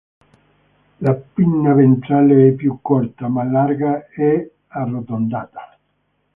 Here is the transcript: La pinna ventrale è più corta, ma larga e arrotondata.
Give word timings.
La 1.01 1.13
pinna 1.13 1.75
ventrale 1.75 2.47
è 2.47 2.51
più 2.53 2.79
corta, 2.81 3.27
ma 3.27 3.43
larga 3.43 4.07
e 4.07 4.55
arrotondata. 4.65 5.77